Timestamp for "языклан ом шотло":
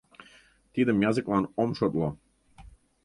1.09-2.09